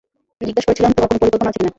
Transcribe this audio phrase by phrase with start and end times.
[0.47, 1.69] জিজ্ঞাস করেছিলাম তোমার কোনো পরিকল্পনা আছে কি না।